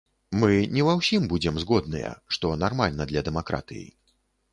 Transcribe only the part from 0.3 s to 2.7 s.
Мы не ва ўсім будзем згодныя, што